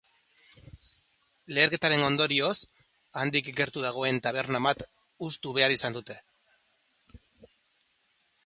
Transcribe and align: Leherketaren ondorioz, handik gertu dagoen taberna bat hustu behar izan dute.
Leherketaren 1.57 2.05
ondorioz, 2.05 2.55
handik 3.23 3.51
gertu 3.61 3.85
dagoen 3.85 4.23
taberna 4.29 4.63
bat 4.69 4.83
hustu 5.27 5.57
behar 5.59 5.77
izan 5.77 5.97
dute. 6.01 6.19